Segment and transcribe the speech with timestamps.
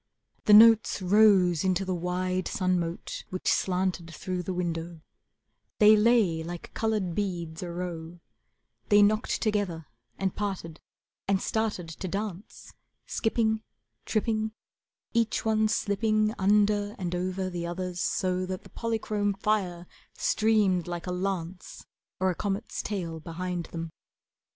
[0.45, 5.01] The notes rose into the wide sun mote Which slanted through the window,
[5.77, 8.19] They lay like coloured beads a row,
[8.89, 9.85] They knocked together
[10.17, 10.79] and parted,
[11.27, 12.73] And started to dance,
[13.05, 13.61] Skipping,
[14.07, 14.53] tripping,
[15.13, 19.85] each one slipping Under and over the others so That the polychrome fire
[20.17, 21.85] streamed like a lance
[22.19, 23.91] Or a comet's tail, Behind them.